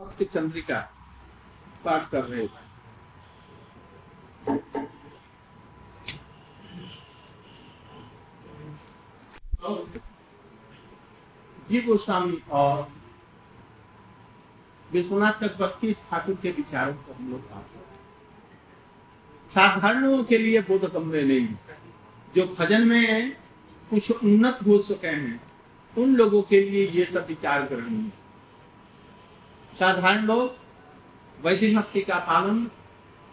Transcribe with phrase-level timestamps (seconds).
[0.00, 0.78] भक्ति चंद्रिका
[1.84, 2.68] पाठ कर रहे थे
[11.70, 12.88] जी गोस्वामी और
[14.90, 17.40] विश्वनाथ चक्रवर्ती ठाकुर के विचारों को हम लोग
[19.52, 21.46] साधारणों के लिए बोध कमरे नहीं,
[22.34, 23.30] जो भजन में
[23.90, 25.40] कुछ उन्नत हो सके हैं,
[25.94, 28.19] उन लोगों के लिए ये सब विचार करनी है।
[29.80, 32.56] साधारण लोग वैदिक भक्ति का पालन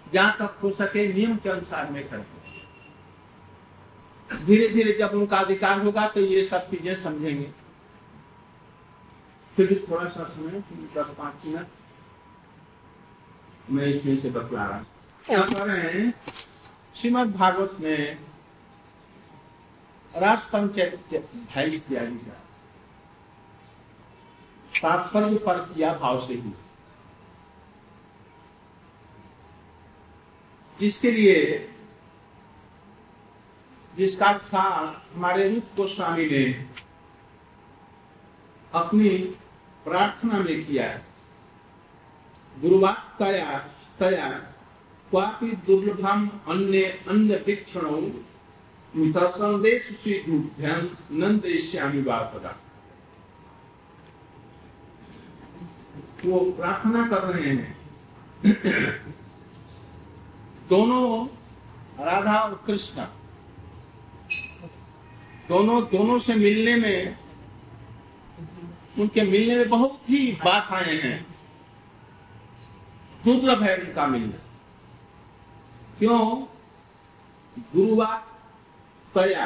[0.06, 2.36] जहाँ तक हो सके नियम के अनुसार में करते
[4.46, 7.50] धीरे धीरे जब उनका अधिकार होगा तो ये सब चीज़ें समझेंगे।
[9.58, 10.64] फिर भी थोड़ा सा समय
[10.96, 11.68] दस पाँच मिनट।
[13.70, 16.12] मैं इसमें से बतला रहा पर
[16.96, 18.18] श्रीमद भागवत में
[20.14, 20.94] राष्ट्र पंचायत
[21.56, 22.38] भाई इत्यादि का।
[24.82, 26.54] तात्पर्य पर किया भाव से ही।
[30.80, 31.70] जिसके लिए,
[33.96, 36.68] जिसका साथ हमारे रूप गोस्वामी ने
[38.74, 39.10] अपनी
[39.86, 40.88] प्रार्थना में किया
[42.58, 43.58] गुरुवाक तया
[44.00, 44.30] तया,
[45.12, 47.86] क्वापि दुर्लभम अन्य अन्य वीक्षण
[49.30, 49.90] संदेश
[51.12, 52.56] नंदेश्यामी वापदा
[56.26, 57.78] वो प्रार्थना कर रहे हैं।
[60.70, 61.28] दोनों
[62.06, 63.06] राधा और कृष्ण,
[65.48, 67.18] दोनों दोनों से मिलने में,
[69.00, 71.26] उनके मिलने में बहुत ही बात आए हैं।
[73.24, 74.38] दुर्लभ है उनका मिलना।
[76.00, 76.42] क्यों?
[77.76, 78.18] गुरुवार
[79.16, 79.46] तया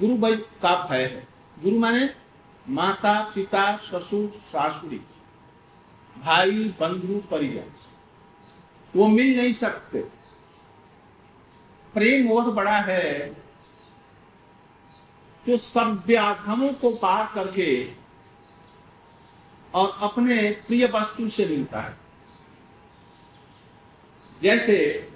[0.00, 1.26] गुरु भाई का भय है।
[1.62, 2.06] गुरु माने
[2.68, 5.00] माता, पिता, ससुर, सासुरी,
[6.18, 6.50] भाई,
[6.80, 7.70] बंधु परिजन
[8.96, 9.98] वो मिल नहीं सकते।
[11.94, 13.34] प्रेम बहुत बड़ा है।
[15.46, 17.92] जो सबको पार करके
[19.74, 21.96] और अपने प्रिय वस्तु से मिलता है।
[24.42, 25.10] जैसे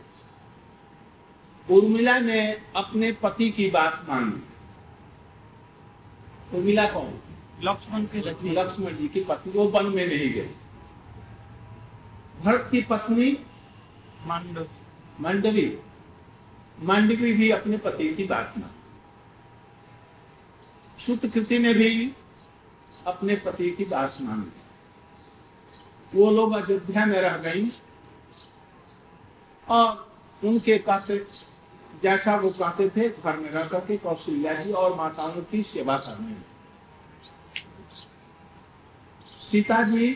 [1.71, 4.43] उर्मिला ने अपने पति की बात मानी।
[6.59, 7.21] उर्मिला कौन?
[7.63, 8.19] लक्ष्मण के
[8.53, 10.51] लक्ष्मण जी की पत्नी वो वन में नहीं गई।
[12.41, 13.47] भरत की पत्नी
[14.27, 14.67] मांडव।
[15.21, 15.79] मंडवी।
[16.83, 18.71] मांडवी भी अपने पति की बात मान।
[21.29, 22.13] कृति ने भी
[23.07, 24.51] अपने पति की बात मान। ली
[26.15, 27.73] वो लोग अयोध्या में रह गई
[29.69, 30.13] और
[30.45, 31.27] उनके कहते
[32.03, 36.50] जैसा वो कहते थे घर में रह करके कौशल्या जी और माताओं की सेवा करने
[39.51, 40.09] सीता जी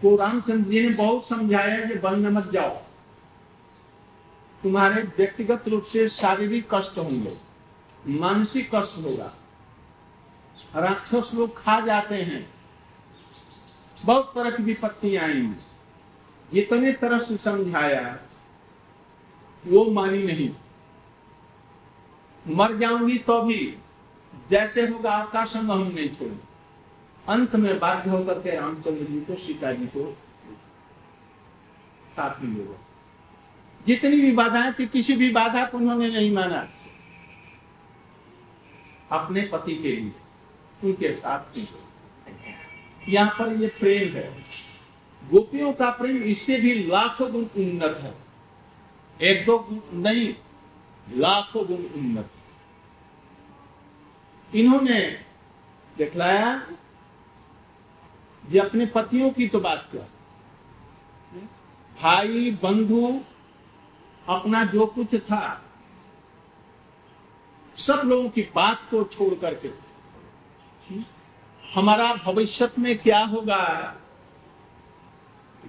[0.00, 2.70] को रामचंद्र जी ने बहुत समझाया कि वन में मत जाओ।
[4.62, 7.36] तुम्हारे व्यक्तिगत रूप से शारीरिक कष्ट होंगे,
[8.06, 9.32] मानसिक कष्ट होगा।
[10.76, 12.46] राक्षस लोग खा जाते हैं।
[14.04, 15.54] बहुत तरह की विपत्ति आएँगी
[16.52, 18.18] जितने तरह से समझाया,
[19.64, 20.50] वो मानी नहीं।
[22.46, 23.76] मर जाऊँगी तो भी,
[24.50, 26.53] जैसे होगा आपका संग हम नहीं छोड़ेंगे।
[27.28, 30.16] अंत में बाध्य होकर के रामचंद्र जी को सीता जी को
[32.16, 32.78] साथ ही होगा
[33.86, 36.68] जितनी भी बाधाएँ थी किसी भी बाधा को उन्होंने नहीं माना।
[39.12, 40.12] अपने पति के लिए,
[40.84, 41.68] उनके साथ थी
[43.08, 44.44] यहाँ पर ये प्रेम है।
[45.30, 48.14] गोपियों का प्रेम इससे भी लाखों गुण उन्नत है।
[49.20, 50.34] एक दो गुण नहीं,
[51.08, 52.30] लाखों गुण उन्नत
[54.54, 55.00] इन्होंने
[55.98, 56.66] दिखलाया
[58.50, 60.02] ये अपने पतियों की तो बात क्या?
[62.02, 63.20] भाई, बंधु,
[64.28, 65.64] अपना जो कुछ था,
[67.76, 69.70] सब लोगों की बात को छोड़ करके,
[71.74, 73.96] हमारा भविष्य में क्या होगा?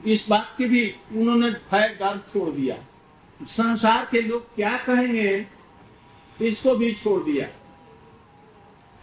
[0.06, 2.78] इस बात की भी उन्होंने भय डर छोड़ दिया।
[3.42, 5.48] संसार के लोग क्या कहेंगे,
[6.42, 7.48] इसको भी छोड़ दिया।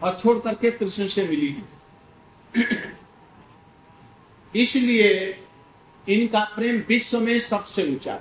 [0.02, 1.62] और छोड़ करके कृष्ण से मिली।
[4.56, 5.38] इसलिए
[6.08, 8.20] इनका प्रेम विश्व में सबसे ऊँचा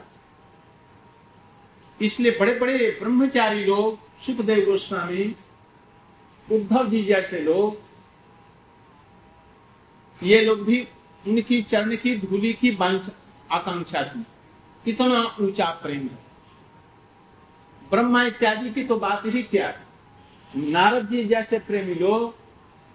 [2.01, 5.35] इसलिए बड़े बड़े ब्रह्मचारी लोग, सुखदेव गोस्वामी,
[6.51, 7.77] उद्धव जी जैसे लोग,
[10.23, 10.87] ये लोग भी
[11.27, 12.77] उनकी चरण की, धूली की
[13.51, 14.25] आकांक्षा थी।
[14.85, 16.19] कितना ऊँचा प्रेम है।
[17.89, 19.85] ब्रह्मा इत्यादि की तो बात ही क्या है?
[20.55, 22.35] नारद जी जैसे प्रेमी लोग,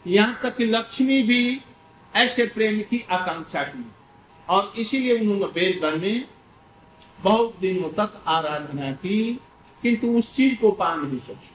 [0.07, 1.61] यहाँ तक लक्ष्मी भी
[2.17, 3.87] ऐसे प्रेम की आकांक्षा की।
[4.49, 6.29] और इसीलिए उन्होंने वेद वन में
[7.21, 9.41] बहुत दिनों तक आराधना की,
[9.83, 11.55] किंतु उस चीज़ को पा नहीं सके।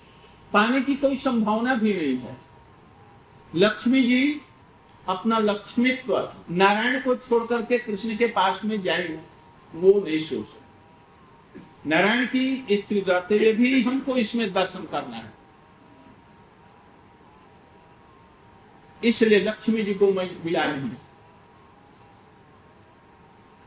[0.53, 2.37] पाने की कोई संभावना भी नहीं है।
[3.55, 4.41] लक्ष्मी जी
[5.07, 9.19] अपना लक्ष्मित्व, नारायण को छोड़ करके कृष्ण के पास में जाएँगे
[9.75, 15.40] वो नहीं सोच सकते नारायण की स्त्री रहते हुए भी हमको इसमें दर्शन करना है।
[19.03, 20.91] इसलिए लक्ष्मी जी को मैं मिला नहीं।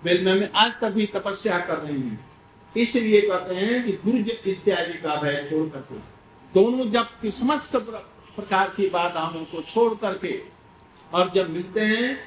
[0.02, 2.19] वेद में आज तक भी तपस्या कर रही है।
[2.75, 5.98] इसलिए कहते हैं कि गुर्ज इत्यादि का भय छोड़ करके,
[6.52, 10.40] दोनों जब समस्त प्रकार की बाधाओं को छोड़ करके,
[11.12, 12.19] और जब मिलते हैं,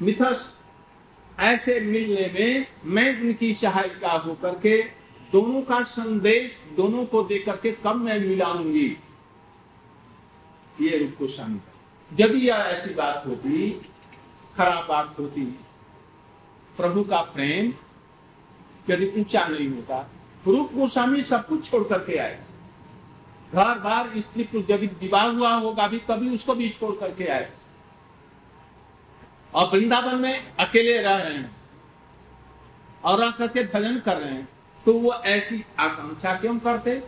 [0.00, 0.58] मिथस
[1.40, 4.76] ऐसे मिलने में मैं उनकी सहायता होकर के
[5.32, 8.88] दोनों का संदेश, दोनों को दे करके कब मैं मिलाऊँगी?
[10.80, 11.58] ये रूप गोस्वामी
[12.12, 13.70] जब यह ऐसी बात होती,
[14.56, 15.44] खराब बात होती,
[16.76, 17.72] प्रभु का प्रेम
[18.90, 20.00] यदि ऊँचा नहीं होता,
[20.46, 22.38] रूप गोस्वामी सब कुछ छोड़ करके आए।
[23.52, 27.50] घर बार स्त्री को जब विवाह हुआ होगा भी, तभी उसको भी छोड़ करके आए।
[29.54, 31.56] और वृंदावन में अकेले रह रहे हैं
[33.04, 34.48] और रह करके भजन कर रहे हैं
[34.86, 37.02] तो वो ऐसी आकांक्षा क्यों करते?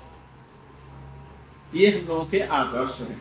[1.74, 3.20] ये हम लोगों के आदर्श हैं।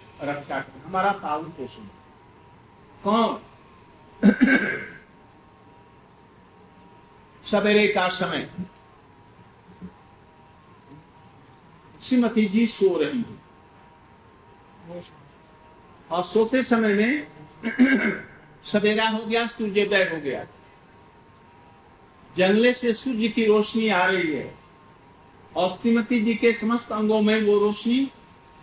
[0.23, 1.83] रक्षा करें। हमारा पालन पोषण
[3.03, 3.41] कौन?
[7.45, 8.51] सवेरे का समय।
[12.01, 13.41] श्रीमती जी सो रही है।
[16.11, 17.27] और सोते समय में
[18.65, 20.47] सवेरा हो गया, सूर्योदय हो गया।
[22.37, 24.55] जंगले से सूर्य की रोशनी आ रही है।
[25.55, 28.11] और श्रीमती जी के समस्त अंगों में वो रोशनी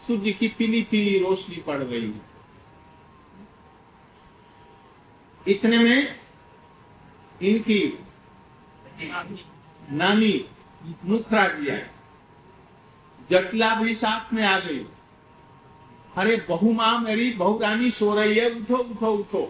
[0.06, 2.26] सूर्य की पीली पीली रोशनी पड़ रही है
[5.46, 6.16] इतने में
[7.40, 7.80] इनकी
[9.92, 10.34] नानी
[11.04, 11.76] मुखरा दिया
[13.30, 14.86] जटला भी साथ में आ गई
[16.16, 19.42] अरे बहु माँ मेरी बहु रानी सो रही है उठो उठो उठो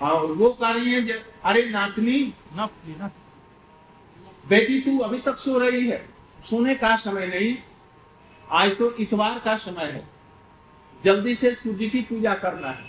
[0.00, 2.20] और वो कह रही है अरे नातनी
[4.46, 5.98] बेटी तू अभी तक सो रही है
[6.50, 7.54] सोने का समय नहीं
[8.50, 10.08] आज तो इतवार का समय है।
[11.04, 12.84] जल्दी से सूर्य की पूजा करना है।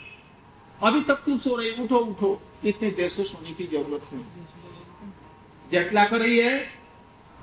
[0.83, 4.23] अभी तक तू सो रही उठो उठो। इतनी देर से सोने की ज़रूरत नहीं।
[5.71, 6.69] जटला कर रही है।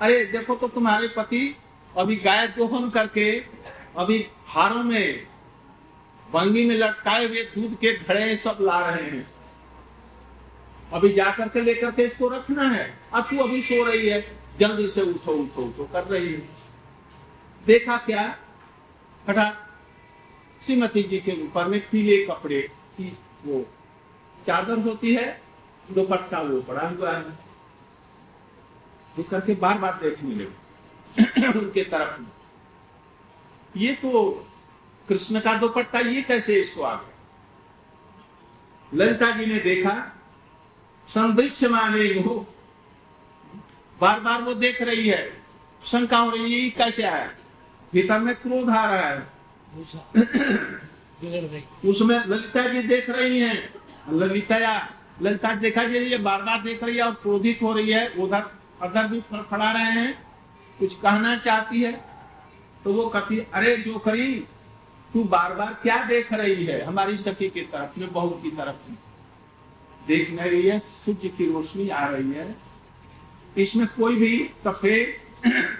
[0.00, 1.56] अरे, देखो तो तुम्हारे पति
[1.96, 3.44] अभी गाय दोहन करके,
[3.96, 5.26] अभी हारों में,
[6.32, 9.30] बंगी में लटकाए हुए दूध के घड़े सब ला रहे हैं।
[10.92, 14.88] अभी जाकर के लेकर के इसको रखना है। अब तू अभी सो रही है। जल्दी
[14.88, 16.67] से उठो उठो उठो, कर रही है।
[17.66, 18.38] देखा क्या?
[19.28, 19.68] हठात
[20.62, 22.62] श्रीमती जी के ऊपर में पीले कपड़े
[22.96, 23.66] की वो
[24.46, 25.40] चादर होती है,
[25.90, 27.48] दुपट्टा वो पड़ा हुआ है।
[29.30, 32.28] करके बार बार देखने लगे उनके तरफ़ में।
[33.76, 34.32] ये तो
[35.08, 37.14] कृष्ण का दुपट्टा, ये कैसे इसको आ गया?
[38.94, 40.16] ललिता जी ने देखा
[41.08, 42.54] संदृश्य माने हो
[44.00, 45.42] बार बार वो देख रही है।
[45.84, 47.30] शंका हो रही है कैसे आया?
[47.92, 49.38] भीतर में क्रोध आ रहा है।
[51.84, 53.74] उसमें ललिता जी देख रही हैं।
[54.12, 54.88] ललिता
[55.22, 58.44] ललिता देखा जी ये बार बार देख रही है और क्रोधित हो रही है। उधर
[58.82, 60.26] अदर भी खड़ा रहे हैं।
[60.78, 62.04] कुछ कहना चाहती है।
[62.84, 64.44] तो वो कहती अरे जो करी
[65.12, 66.84] तू बार बार क्या देख रही है?
[66.84, 68.98] हमारी सखी की तरफ़ में बहू की तरफ़ में।
[70.06, 72.56] देख रही है सूर्य की रोशनी आ रही है।
[73.58, 75.16] इसमें कोई भी सफ़ेद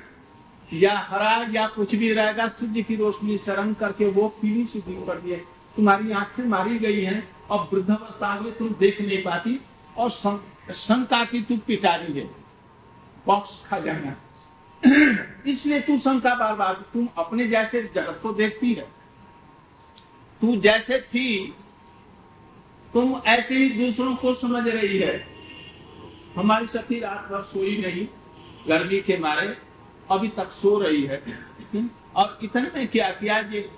[0.72, 5.06] या हरा या कुछ भी रहेगा, सूर्य की रोशनी रंग करके वो पीली सी दिख
[5.06, 5.38] पड़ती है।
[5.76, 9.60] तुम्हारी आँखें मारी गई हैं और वृद्धावस्था में तुम देख नहीं पाती
[9.96, 10.10] और
[10.74, 12.30] शंका की तू पिटारी है।
[13.26, 14.16] बॉक्स खा जाना।
[15.46, 18.88] इसलिए तू शंका बार बार तुम अपने जैसे जगत को देखती है।
[20.40, 21.54] तू जैसे थी,
[22.92, 25.26] तुम ऐसे ही दूसरों को समझ रही है।
[26.36, 28.08] हमारी सखी रात भर सोई नहीं,
[28.68, 29.67] गर्मी के मारे
[30.10, 31.22] अभी तक सो रही है।
[32.16, 33.68] और इतने में क्या किया ये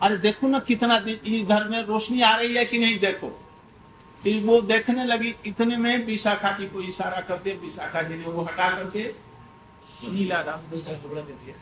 [0.00, 3.28] अरे देखो ना कितना इधर में रोशनी आ रही है कि नहीं देखो।
[4.22, 8.42] फिर वो देखने लगी इतने में विशाखा जी को इशारा करते विशाखा जी ने वो
[8.42, 9.04] हटा करके
[10.04, 11.54] नीला राम टुकड़ा दे दिया।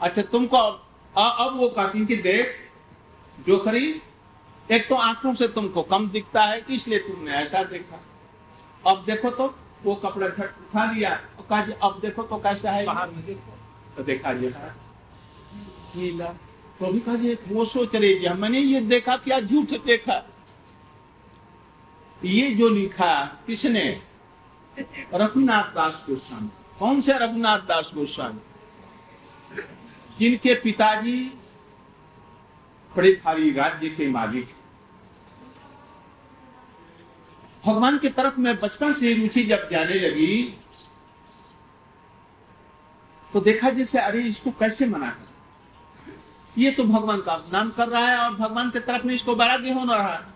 [0.00, 0.84] अच्छा तुमको अब
[1.14, 2.54] अब वो कहती कि देख
[3.38, 3.88] जो जोखरी
[4.68, 8.00] एक तो आँखों से तुमको कम दिखता है इसलिए तुमने ऐसा देखा।
[8.84, 9.46] अब देखो तो
[9.84, 13.56] वो कपड़ा उठा लिया और कहा जी अब देखो तो कैसा है। बाहर में देखो।
[13.96, 14.74] तो देखा जी हाँ,
[15.96, 16.26] नीला।
[16.80, 20.22] तो भी कहा जी वो सोच रही जी मैंने ये देखा क्या झूठ देखा।
[22.22, 23.14] ये जो लिखा
[23.46, 23.88] किसने?
[25.14, 28.40] रघुनाथ दास गोस्वामी। कौन से रघुनाथ दास गोस्वामी?
[30.18, 31.18] जिनके पिताजी
[32.92, 34.48] बड़े भारी राज्य के मालिक
[37.68, 40.36] भगवान की तरफ़ में बचपन से रुचि जब जाने लगी
[43.32, 45.26] तो देखा जैसे अरे इसको कैसे मना कर?
[46.56, 49.72] ये तो भगवान का अपमान कर रहा है और भगवान की तरफ़ में इसको वैराग्य
[49.72, 50.26] होना रहा है।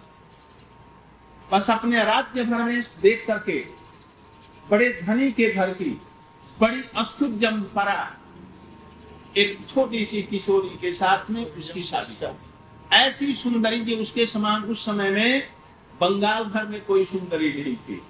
[1.53, 3.59] बस अपने राज्य भर में देख करके
[4.71, 5.91] बड़े धनी के घर की
[6.61, 7.97] बड़ी अस्तुत जमपरा
[9.37, 12.37] एक छोटी सी किशोरी के साथ में उसकी शादी। कर
[12.97, 15.49] ऐसी सुंदरी जी उसके समान उस समय में
[16.03, 18.03] बंगाल भर में कोई सुंदरी नहीं थी,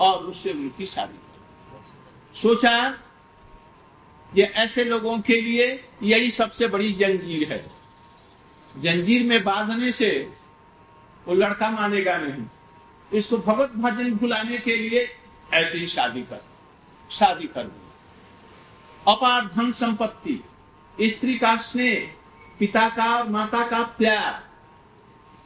[0.00, 1.18] और उससे उनकी शादी
[2.36, 2.98] सोचा,
[4.32, 5.66] ये ऐसे लोगों के लिए
[6.02, 7.64] यही सबसे बड़ी जंजीर है।
[8.74, 10.08] जंजीर में बांधने से
[11.26, 12.44] वो लड़का मानेगा नहीं।
[13.12, 15.08] इसको भगवत भजन भुलाने के लिए
[15.52, 16.42] ऐसे ही शादी कर
[17.10, 17.82] शादी कर दी।
[19.08, 20.42] अपार धन संपत्ति,
[20.98, 22.10] स्त्री का स्नेह,
[22.58, 24.42] पिता का और माता का प्यार,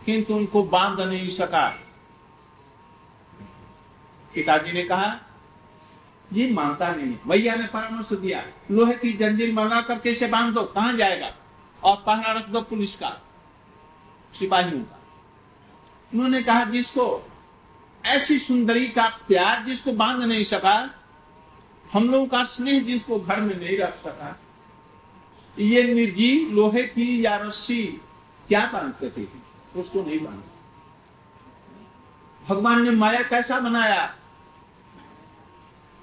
[0.06, 1.68] किंतु उनको बाँध नहीं सका।
[4.34, 5.16] पिताजी ने कहा
[6.32, 10.62] ये मानता नहीं। भैया ने परामर्श दिया, लोहे की जंजीर मंगा करके इसे बाँध दो,
[10.64, 11.34] कहा जाएगा?
[11.84, 13.10] और पहरा रख दो पुलिस का,
[14.38, 14.98] सिपाहियों का।
[16.14, 17.30] उन्होंने कहा, जिसको
[18.04, 20.90] ऐसी सुंदरी का प्यार, जिसको बाँध नहीं सका,
[21.92, 24.38] हम लोगों का स्नेह जिसको घर में नहीं रख सका,
[25.58, 27.84] ये निर्जीव लोहे की या रस्सी
[28.48, 29.42] क्या बाँध सकेगी
[29.80, 30.42] उसको नहीं बाँध
[32.48, 34.14] भगवान ने माया कैसा बनाया?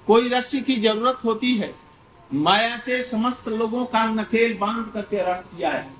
[0.08, 1.74] कोई रस्सी की ज़रूरत होती है।
[2.30, 5.90] माया से समस्त लोगों का नकेल बाँध करके रख दिया है।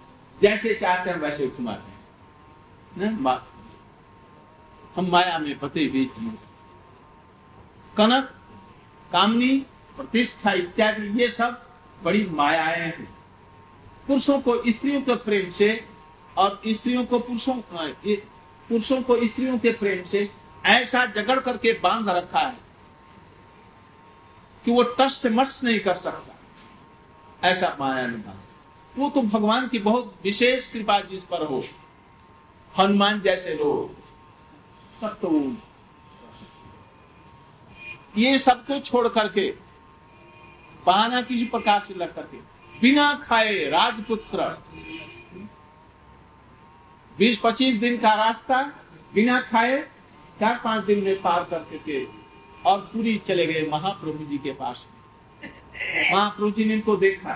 [0.43, 3.47] जैसे चाहते हैं वैसे घुमाते हैं। बात
[4.97, 6.31] हम माया में पते बेचिए
[7.97, 8.25] कनक,
[9.13, 9.57] कामनी,
[9.97, 11.63] प्रतिष्ठा इत्यादि, ये सब
[12.03, 13.09] बड़ी मायाएँ हैं।
[14.07, 15.85] पुरुषों को स्त्रियों के प्रेम से
[16.37, 17.61] और स्त्रियों को पुरुषों
[18.69, 20.31] पुरुषों को स्त्रियों के प्रेम से
[20.67, 22.68] ऐसा जगड़ करके बाँध रखा है।
[24.65, 26.35] कि वो टस से मर्स नहीं कर सकता।
[27.49, 28.39] ऐसा माया ने बाँध
[28.99, 31.65] वो तो भगवान की बहुत विशेष कृपा जिस पर हो।
[32.79, 33.95] हनुमान जैसे लोग।
[35.01, 35.57] तब तो
[38.21, 39.55] ये सब सबको छोड़ करके,
[40.87, 42.37] बहाना किसी प्रकार से लग करके,
[42.81, 44.63] बिना खाए राजपुत्र।
[47.19, 48.63] बीस पच्चीस दिन का रास्ता,
[49.15, 49.89] बिना खाए
[50.41, 52.18] चार पाँच दिन में पार करके के
[52.67, 54.87] और पूरी चले गए महाप्रभु जी के पास।
[56.13, 57.33] महाप्रभु जी ने इनको देखा,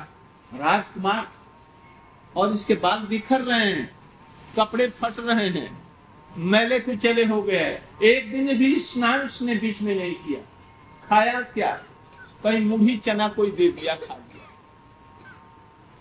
[0.52, 1.30] राजकुमार,
[2.36, 3.90] और इसके बाल बिखर रहे हैं,
[4.56, 5.70] कपड़े फट रहे हैं,
[6.30, 10.40] मैले कुचले हो गए। एक दिन भी स्नान उसने बीच में नहीं किया।
[11.04, 11.72] खाया क्या?
[12.42, 14.48] कहीं मुढ़ी चना कोई दे दिया, खा दिया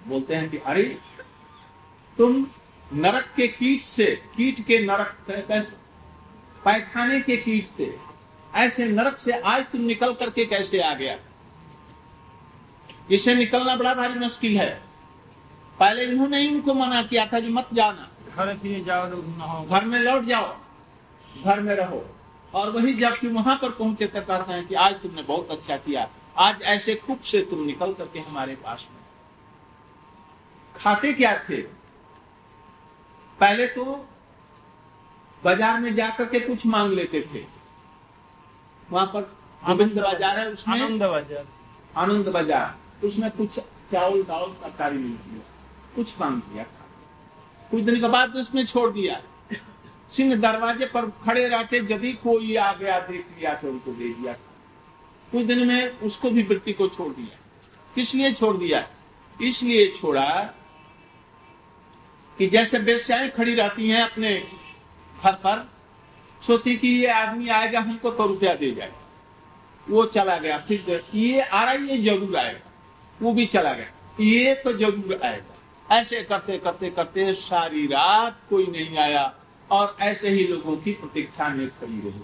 [0.05, 0.83] बोलते हैं कि अरे
[2.17, 2.45] तुम
[2.93, 5.17] नरक के कीट से, कीट के नरक
[6.65, 7.85] पैखाने के कीट से
[8.53, 11.17] ऐसे नरक से आज तुम निकल करके कैसे आ गया?
[13.11, 14.69] इसे निकलना बड़ा भारी मुश्किल है।
[15.79, 20.25] पहले इन्होंने इनको मना किया था कि मत जाना। घर फिर जाओ घर में लौट
[20.25, 20.55] जाओ
[21.43, 22.05] घर में रहो।
[22.53, 25.77] और वही जब कि वहाँ पर पहुँचे तक कहते हैं कि आज तुमने बहुत अच्छा
[25.77, 28.99] किया। आज ऐसे खूब से तुम निकल करके हमारे पास में।
[30.75, 31.61] खाते क्या थे?
[33.39, 33.83] पहले तो
[35.43, 37.43] बाज़ार में जाकर के कुछ मांग लेते थे।
[38.91, 39.21] वहाँ पर
[39.61, 41.45] गोविंद बाज़ार है उसमें। आनंद बाज़ार।
[41.97, 43.59] आनंद बाज़ार। उसमें कुछ
[43.91, 45.43] चावल दाल तरकारी मिलती है
[45.95, 46.63] कुछ मांग लिया
[47.71, 49.19] कुछ दिन के बाद उसमें छोड़ दिया।
[50.13, 54.33] सिंह दरवाजे पर खड़े रहते यदि कोई आ गया देख लिया तो उनको दे दिया।
[55.31, 57.37] कुछ दिन में उसको भी वृत्ति को छोड़ दिया।
[57.95, 58.87] किस लिए छोड़ दिया?
[59.39, 60.29] इसलिए छोड़ा
[62.37, 64.35] कि जैसे बेस्याएँ खड़ी रहती हैं अपने
[65.23, 65.67] घर पर
[66.47, 68.99] सोचती कि ये आदमी आएगा, हमको तो रुपया दे जाएगा।
[69.87, 72.71] वो चला गया। फिर ये आ रहा ये ज़रूर आएगा।
[73.21, 73.87] वो भी चला गया।
[74.19, 79.23] ये तो ज़रूर आएगा। ऐसे करते करते करते सारी रात कोई नहीं आया
[79.71, 82.21] और ऐसे ही लोगों की प्रतीक्षा में खड़ी रही।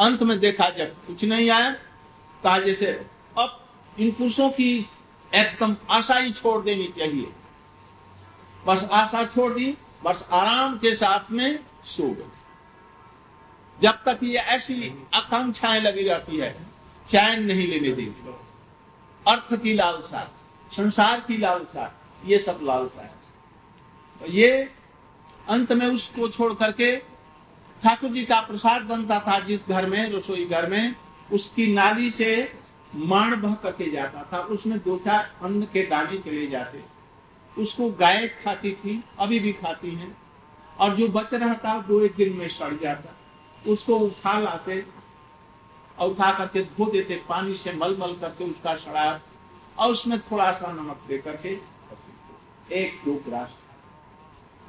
[0.00, 1.70] अंत में देखा, जब कुछ नहीं आया,
[2.42, 2.86] कहा जैसे,
[3.38, 3.58] अब
[3.98, 4.88] इन पुरुषों की
[5.34, 7.32] एकदम आशा ही छोड़ देनी चाहिए।
[8.66, 12.41] बस आशा छोड़ दी, बस आराम के साथ में सो गए।
[13.82, 16.66] जब तक ये ऐसी आकांक्षाएँ लगी रहती है,
[17.08, 18.34] चैन नहीं लेने देगी
[19.28, 20.30] अर्थ की लालसा,
[20.76, 23.12] संसार की लालसा, ये सब लालसा है।
[24.20, 24.70] तो ये
[25.48, 26.96] अंत में उसको छोड़ करके
[27.82, 30.94] ठाकुर जी का प्रसाद बनता था जिस घर में, रसोई घर में,
[31.32, 32.52] उसकी नाली से
[32.94, 36.82] माण बह करके जाता था। उसमें दो चार अन्न के दाने चले जाते।
[37.58, 40.16] उसको गाय खाती थी, अभी भी खाती हैं।
[40.78, 43.16] और जो बच रहा था वो एक दिन में सड़ जाता।
[43.66, 44.84] उसको उठा लाते
[45.98, 49.20] और उठा करके धो देते, पानी से मल मल करके उसका शराब
[49.78, 51.58] और उसमें थोड़ा सा नमक दे करके
[52.74, 53.54] एक दो ग्रास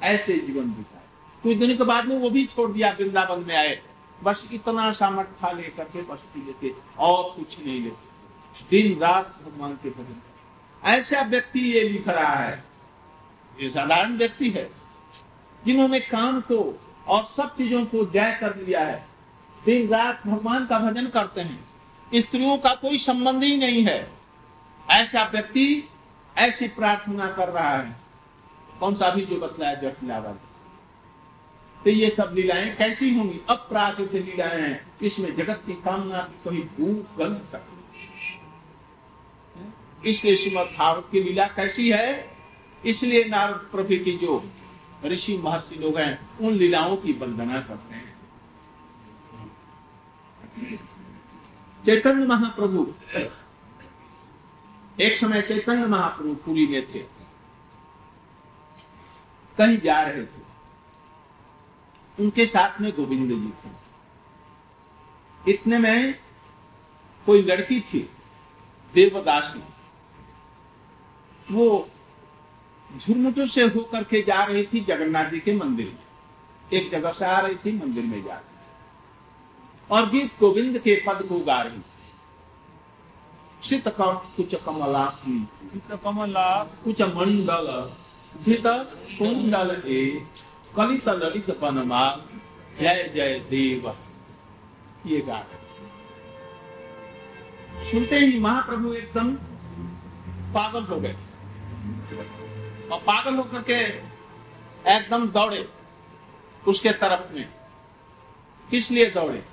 [0.02, 1.02] ऐसे जीवन बिताए।
[1.44, 3.80] कुछ दिन के बाद में वो भी छोड़ दिया, वृंदावन में आए।
[4.18, 9.34] बस इतना सामर्थ खा लेकर के बस पी लेते और कुछ नहीं लेते। दिन रात
[9.44, 10.20] भगवान के भजन
[10.82, 12.62] ऐसा व्यक्ति ये लिख रहा है।
[13.56, 14.68] ये साधारण व्यक्ति है,
[15.62, 16.58] जिन्होंने काम को
[17.08, 19.06] और सब चीज़ों को जय कर लिया है।
[19.64, 21.64] दिन रात भगवान का भजन करते हैं।
[22.14, 24.10] स्त्रियों का कोई संबंध ही नहीं है।
[24.90, 25.88] ऐसा व्यक्ति,
[26.36, 27.96] ऐसी प्रार्थना कर रहा है।
[28.80, 30.50] कौन सा भी जो बतलाया जटिला वाला
[31.84, 33.40] तो ये सब लीलाएँ कैसी होंगी?
[33.48, 37.62] अप्राकृत लीलाएँ हैं। इसमें जगत की कामना सही भूख गंध तक।
[40.06, 42.30] इसलिए श्रीमद भागवत की लीला कैसी है?
[42.84, 44.38] इसलिए नारद प्रभु की जो
[45.04, 48.14] ऋषि महर्षि लोग हैं, उन लीलाओं की वंदना करते हैं।
[51.86, 52.94] चैतन्य महाप्रभु।
[55.00, 56.98] एक समय चैतन्य महाप्रभु पुरी में थे।
[59.58, 60.44] कहीं जा रहे थे।
[62.20, 63.84] उनके साथ में गोविंद जी थे।
[65.54, 66.18] इतने में
[67.26, 68.10] कोई लड़की थी,
[68.94, 69.62] देवदासी
[71.54, 71.88] वो
[72.96, 76.02] झुरमुटो से होकर के जा रही थी जगन्नाथ जी के मंदिर में।
[76.72, 78.52] एक जगह से आ रही थी, मंदिर में जा रही
[79.90, 81.82] और गीत गोविंद के पद को गा रही
[83.62, 86.48] शीत कुछ कमला चित्र कमला
[86.84, 87.66] कुछ मंडल,
[88.44, 88.66] धित
[89.18, 90.26] कुंडल ए
[90.76, 92.04] कलित ललित पनमा
[92.80, 93.84] जय जय देव।
[95.06, 95.62] ये गा रहे
[97.90, 99.34] सुनते ही महाप्रभु एकदम
[100.54, 101.16] पागल हो गए।
[102.92, 103.80] और पागल होकर के
[104.90, 105.68] एकदम दौड़े
[106.68, 107.48] उसके तरफ़ में।
[108.70, 109.44] किस लिए दौड़े?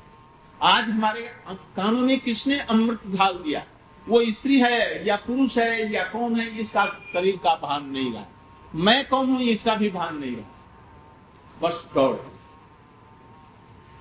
[0.61, 3.63] आज हमारे कानों में किसने अमृत ढाल दिया?
[4.09, 8.25] वो स्त्री है या पुरुष है या कौन है, इसका शरीर का भान नहीं रहा।
[8.75, 10.47] मैं कौन हूँ, इसका भी भान नहीं रहा।
[11.61, 12.17] बस दौड़।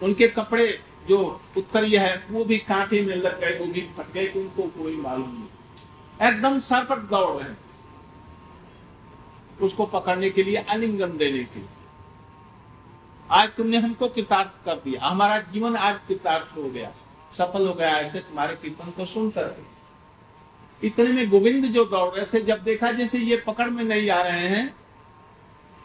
[0.04, 4.26] उनके कपड़े जो उत्तरीय है, वो भी कांटे में लग गए, वो भी फट गए,
[4.26, 7.54] उनको कोई मालूम नहीं। एकदम सर पर दौड़ रहे
[9.60, 11.68] उसको पकड़ने के लिए आलिंगन देने के लिए।
[13.30, 16.92] आज तुमने हमको कृतार्थ कर दिया। हमारा जीवन आज कृतार्थ हो गया।
[17.38, 19.56] सफल हो गया। ऐसे तुम्हारे कीर्तन को सुनकर
[20.82, 24.20] इतने में गोविंद जो दौड़ रहे थे, जब देखा जैसे ये पकड़ में नहीं आ
[24.22, 24.74] रहे हैं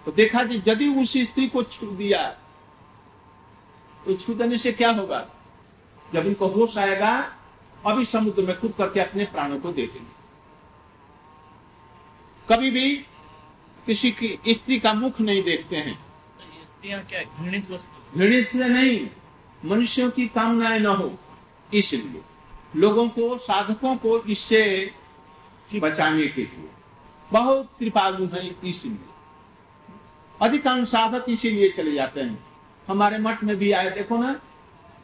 [0.05, 2.25] तो देखा जी यदि उस स्त्री को छू दिया
[4.05, 5.25] तो छू देने से क्या होगा?
[6.13, 7.11] जब इनको होश आएगा,
[7.85, 10.13] अभी समुद्र में कूद करके अपने प्राणों को देखेंगे।
[12.47, 13.05] कभी भी
[13.85, 15.93] किसी की स्त्री का मुख नहीं देखते हैं।
[16.65, 19.07] स्त्रियाँ क्या घृणित वस्तु। घृणित से नहीं
[19.65, 21.11] मनुष्यों की कामनाएँ न हो।
[21.73, 22.21] इसलिए
[22.75, 24.91] लोगों को साधकों को इससे
[25.75, 26.69] बचाने के लिए
[27.31, 28.97] बहुत कृपालु है इसलिए।
[30.39, 32.43] अधिकांश साधक इसीलिए चले जाते हैं।
[32.87, 34.33] हमारे मठ में भी आए देखो ना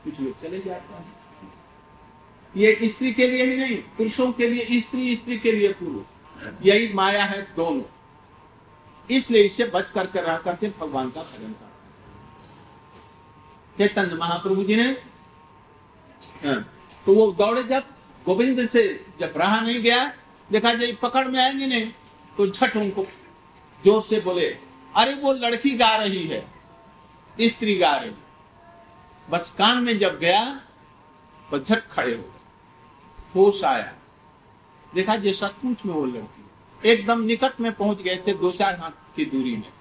[0.04, 1.20] कुछ लोग चले जाते हैं।
[2.56, 6.94] ये स्त्री के लिए ही नहीं पुरुषों के लिए स्त्री स्त्री के लिए पुरुष यही
[6.94, 7.82] माया है दोनों।
[9.10, 11.70] इसलिए इससे बच करके रह करके भगवान का भजन कर
[13.78, 14.90] चैतन्य महाप्रभु जी ने
[16.46, 16.62] हाँ,
[17.06, 17.84] तो वो दौड़े जब
[18.26, 18.84] गोविंद से
[19.20, 20.06] जब रहा नहीं गया
[20.50, 21.92] देखा जब पकड़ में आएँगे नहीं
[22.38, 23.06] तो झट उनको
[23.84, 24.48] ज़ोर से बोले
[24.94, 26.46] अरे वो लड़की गा रही है
[27.38, 28.12] स्त्री गा रही
[29.28, 30.44] बस कान में जब गया
[31.50, 32.40] तो झट खड़े हो गए
[33.36, 33.94] होश आया।
[34.94, 36.41] देखा जे सचमुच में वो लड़की
[36.84, 39.72] एकदम निकट में पहुँच गए थे दो चार हाथ की दूरी में।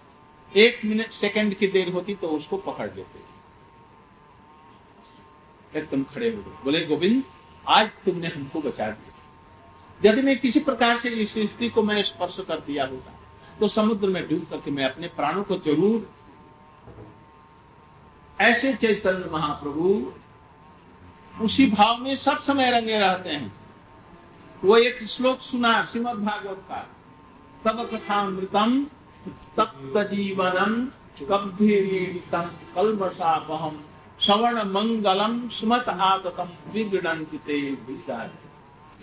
[0.53, 3.19] एक मिनट सेकंड की देर होती तो उसको पकड़ लेते।
[5.79, 7.23] एकदम खड़े हो गए। बोले, गोविंद,
[7.65, 9.09] आज तुमने हमको बचा दिया।
[10.01, 13.19] यदि मैं किसी प्रकार से इस स्त्री को मैं स्पर्श कर दिया होता
[13.61, 16.09] तो समुद्र में डूब करके मैं अपने प्राणों को ज़रूर
[18.39, 20.13] ऐसे चैतन्य महाप्रभु,
[21.35, 23.53] उसी भाव में सब समय रंगे रहते हैं।
[24.65, 26.81] वो एक श्लोक सुना श्रीमद भागवत का।
[27.65, 28.85] तब कथामृतम
[29.57, 30.75] तप्त जीवनम
[31.27, 33.85] कब्धीरीडितम कलमशापहम
[34.21, 38.31] श्रवण मंगलम सुमत आततम विचार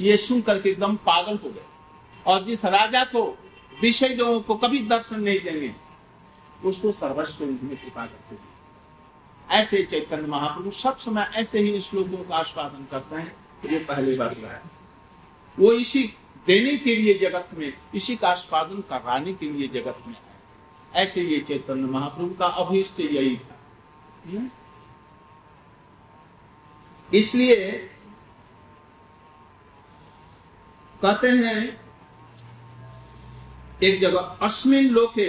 [0.02, 1.66] ये सुन करके एकदम पागल हो गए।
[2.28, 3.38] और जिस राजा को,
[3.82, 5.76] विषय लोगों को कभी दर्शन नहीं देंगे,
[6.66, 8.44] उसको सर्वस्व में कृपा करते हैं।
[9.50, 14.38] ऐसे चैतन्य महाप्रभु सब समय ऐसे ही श्लोकों का आस्वादन करते हैं। ये पहली बात
[14.38, 14.77] है।
[15.60, 16.04] वो इसी
[16.48, 20.16] देने के लिए जगत में, इसी का आस्वादन कराने के लिए जगत में
[20.94, 23.58] ऐसे ये चैतन्य महाप्रभु का अभिष्ट यही था
[24.28, 24.50] हम्म?
[27.10, 27.72] इसलिए
[31.02, 31.80] कहते हैं,
[33.84, 35.28] एक जगह अश्मिन लोके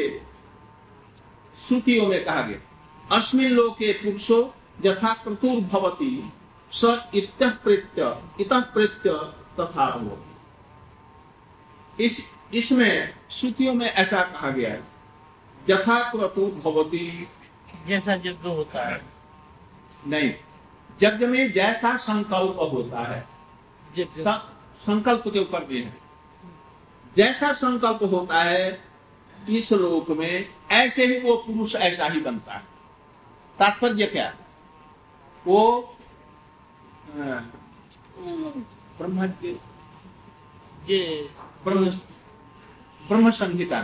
[1.58, 4.40] श्रुतियों में कहा गया अश्मिन लोके पुरुषो
[4.84, 6.10] यथा क्रतुर भवती
[6.72, 9.10] स इत प्रेत्य इतः प्रेत्य
[9.60, 10.28] तथा भवति
[12.04, 12.20] इस
[12.54, 14.82] इसमें श्रुतियों में ऐसा कहा गया है
[15.70, 17.28] यथा क्रतुर भवती।
[17.86, 19.00] जैसा यज्ञ होता है।
[20.06, 20.34] नहीं
[21.02, 23.28] यज्ञ में जैसा संकल्प होता है।
[24.86, 25.96] संकल्प के ऊपर भी है।
[27.16, 28.82] जैसा संकल्प होता है
[29.48, 32.62] इस लोक में ऐसे ही वो पुरुष ऐसा ही बनता है।
[33.58, 34.34] तात्पर्य क्या?
[35.46, 35.96] वो
[43.30, 43.82] संहिता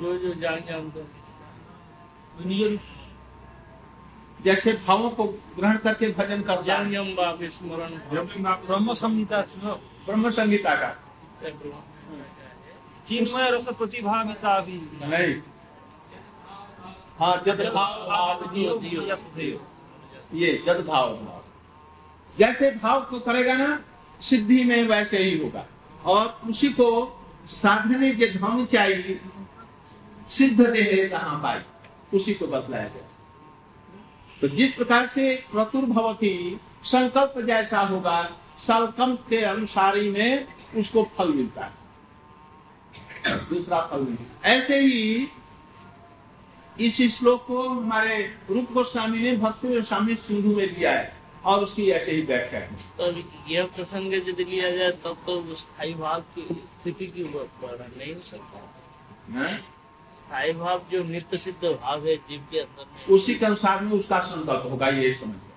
[0.00, 2.76] जो जो जान जानते हैं
[4.42, 6.42] जैसे भावों को ग्रहण करके भजन
[7.14, 7.90] बाप स्मरण
[8.66, 10.88] ब्रह्म संहिता सुनो। ब्रह्म संहिता का।
[13.06, 15.42] चिन्मय रस प्रतिभागिता भी। नहीं।
[17.18, 18.50] हाँ जद भाव
[20.34, 21.44] ये जद भाव भाव।
[22.38, 23.80] जैसे भाव को करेगा ना
[24.20, 25.66] सिद्धि में वैसे ही होगा।
[26.04, 29.20] और उसी को साधने जो धन चाहिए।
[30.30, 31.60] सिद्ध देह कहाँ पाई
[32.14, 33.08] उसी को बतलाया गया।
[34.40, 41.08] तो जिस प्रकार से प्रतुर भवती संकल्प जैसा होगा संकल्प के अनुसार ही में उसको
[41.18, 41.72] फल मिलता है।
[43.48, 45.28] दूसरा फल नहीं। ऐसे ही
[46.80, 51.15] इस श्लोक को हमारे रूप गोस्वामी ने भक्ति स्वामी सिंधु में दिया है।
[51.46, 53.04] और उसकी ऐसे ही व्याख्या है तो
[53.48, 58.20] यह प्रसंग यदि लिया जाए तब तो स्थायी भाव की स्थिति की वर्णन नहीं हो
[58.22, 58.58] सकता।
[59.32, 59.56] हैं?
[60.16, 64.20] स्थायी भाव जो नित्य सिद्ध भाव है जीव के अंदर उसी के अनुसार में उसका
[64.26, 65.54] संकल्प होगा ये समझ लो।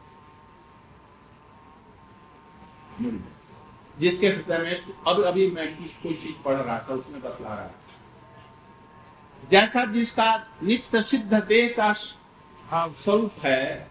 [3.99, 4.75] जिसके हृदय में
[5.07, 11.01] अब अभी मैं कोई चीज़ पढ़ रहा था उसमें बतला रहा था। जैसा जिसका नित्य
[11.01, 13.89] सिद्ध देह का स्वरूप है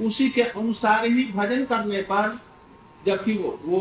[0.00, 2.38] उसी के अनुसार ही भजन करने पर
[3.06, 3.80] जबकि वो वो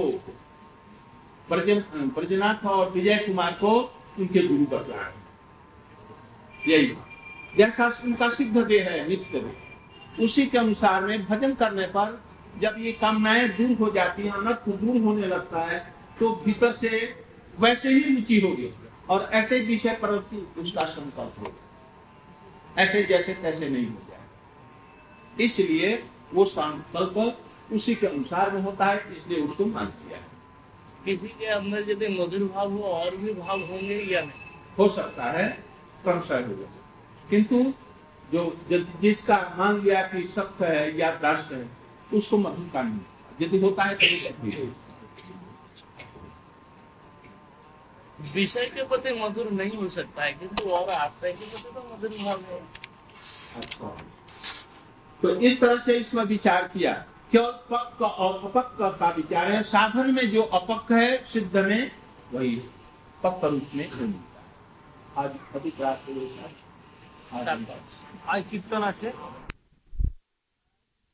[1.50, 1.80] ब्रजन
[2.16, 3.74] ब्रजनाथ और विजय कुमार को
[4.20, 6.88] उनके गुरु बतला रहे यही
[7.54, 12.20] जैसा उनका सिद्ध देह है, नित्य देह। उसी के अनुसार में भजन करने पर
[12.62, 15.80] जब ये कामनाएँ दूर हो जाती हैं अनर्थ दूर होने लगता है
[16.20, 16.90] तो भीतर से
[17.60, 18.70] वैसे ही रुचि होगी
[19.10, 20.10] और ऐसे विषय पर
[20.58, 24.07] उसका संकल्प होगा। ऐसे जैसे तैसे नहीं हो जाए
[25.40, 25.94] इसलिए
[26.34, 30.26] वो संकल्प उसी के अनुसार में होता है इसलिए उसको मान लिया है।
[31.06, 34.46] किसी के अंदर यदि मधुर भाव हो और भी भाव होंगे या नहीं?
[34.80, 35.48] हो सकता है
[36.04, 36.68] क्रमशः हो
[37.30, 37.62] किंतु
[38.32, 38.42] जो
[39.02, 41.70] जिसका मान लिया कि सत्य है या दर्श है
[42.14, 44.68] उसको मधुर का नहीं होता। यदि होता है तो।
[48.34, 52.18] विषय के प्रति मधुर नहीं हो सकता है किंतु और आश्रय के प्रति तो मधुर
[52.18, 52.62] भाव है।
[53.58, 53.98] अच्छा।
[55.22, 60.12] तो इस तरह से इसमें विचार किया क्यों पक्क और अपक्क का विचार है। साधन
[60.14, 61.92] में जो अपक्क है, सिद्ध में
[62.34, 62.56] वही
[63.24, 66.12] पक्क रूप में मिलता। आज अधिक राष्ट्र
[68.28, 69.14] आज- कितना আছে